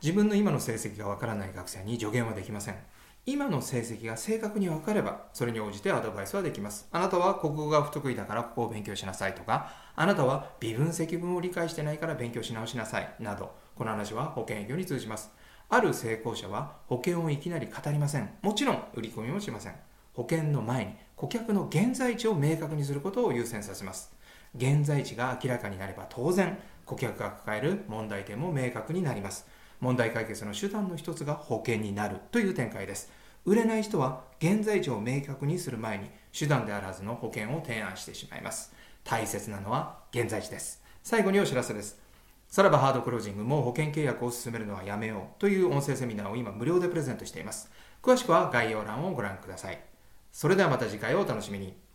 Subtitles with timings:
[0.00, 2.76] 自分の今の成績がわからない学生に助言はできません。
[3.26, 6.88] 今の成績が正確に分かれば、それに応じてアドバイスはできます。
[6.92, 15.30] あなたは国語が不得意だからここを勉強しなさいとか、あなたは微分積分を理解してないから勉強し直しなさいなど、この話は保険営業に通じます。
[15.68, 18.30] ある成功者は保険をいきなり語りません。
[18.40, 19.74] もちろん売り込みもしません。
[20.14, 24.14] 保険の前に顧客の現在地を明確にすることを優先させます。
[24.54, 26.56] 現在地が明らかになれば当然、
[26.86, 29.46] 顧客が抱える問題点も明確になります。
[29.80, 33.10] 問題解決の手段の一つが保険になるという展開です。
[33.44, 38.74] 売れない人は現在地を明確にする前に手段であらずの保険を提案してしまいます。
[39.04, 40.82] 大切なのは現在地です。
[41.02, 41.98] 最後にお知らせです。
[42.48, 47.70] さらばハードクロージングも保険契約を進めるのはやめようという音声セミナーを今無料でプレゼントしています。
[48.02, 49.78] 詳しくは概要欄をご覧ください。
[50.32, 51.87] それではまた次回をお楽しみに。